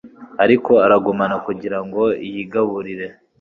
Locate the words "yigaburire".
2.31-3.07